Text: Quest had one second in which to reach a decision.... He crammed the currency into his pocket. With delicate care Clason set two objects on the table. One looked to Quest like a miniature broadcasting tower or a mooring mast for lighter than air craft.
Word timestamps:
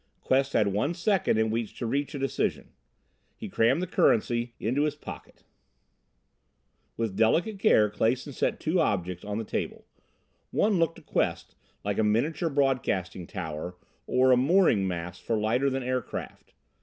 Quest 0.19 0.53
had 0.53 0.69
one 0.69 0.95
second 0.95 1.37
in 1.37 1.51
which 1.51 1.77
to 1.77 1.85
reach 1.85 2.15
a 2.15 2.17
decision.... 2.17 2.69
He 3.35 3.47
crammed 3.47 3.83
the 3.83 3.85
currency 3.85 4.55
into 4.59 4.81
his 4.85 4.95
pocket. 4.95 5.43
With 6.97 7.15
delicate 7.15 7.59
care 7.59 7.87
Clason 7.87 8.33
set 8.33 8.59
two 8.59 8.79
objects 8.81 9.23
on 9.23 9.37
the 9.37 9.43
table. 9.43 9.85
One 10.49 10.79
looked 10.79 10.95
to 10.95 11.03
Quest 11.03 11.53
like 11.85 11.99
a 11.99 12.03
miniature 12.03 12.49
broadcasting 12.49 13.27
tower 13.27 13.75
or 14.07 14.31
a 14.31 14.37
mooring 14.37 14.87
mast 14.87 15.21
for 15.21 15.37
lighter 15.37 15.69
than 15.69 15.83
air 15.83 16.01
craft. 16.01 16.55